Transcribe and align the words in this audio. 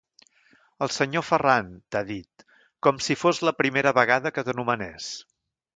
El 0.85 0.89
senyor 0.95 1.25
Ferran, 1.27 1.69
t'ha 1.95 2.03
dit, 2.09 2.47
com 2.87 3.05
si 3.09 3.19
fos 3.25 3.45
la 3.49 3.57
primera 3.61 3.95
vegada 4.01 4.35
que 4.39 4.49
t'anomenés. 4.51 5.17